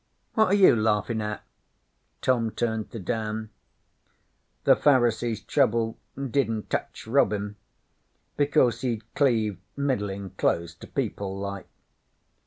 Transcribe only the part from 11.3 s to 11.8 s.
like.